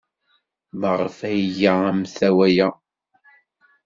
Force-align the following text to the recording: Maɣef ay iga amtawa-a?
Maɣef 0.79 1.17
ay 1.29 1.39
iga 1.45 1.73
amtawa-a? 1.89 2.67